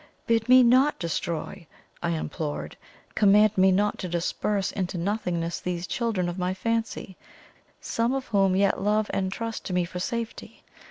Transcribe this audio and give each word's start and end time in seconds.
"Bid 0.25 0.49
me 0.49 0.63
not 0.63 0.97
destroy!" 0.97 1.67
I 2.01 2.09
implored. 2.09 2.75
"Command 3.13 3.55
me 3.55 3.71
not 3.71 3.99
to 3.99 4.09
disperse 4.09 4.71
into 4.71 4.97
nothingness 4.97 5.59
these 5.59 5.85
children 5.85 6.27
of 6.27 6.39
my 6.39 6.55
fancy, 6.55 7.17
some 7.79 8.11
of 8.15 8.25
whom 8.25 8.55
yet 8.55 8.81
love 8.81 9.11
and 9.13 9.31
trust 9.31 9.63
to 9.65 9.73
me 9.73 9.85
for 9.85 9.99
safety. 9.99 10.63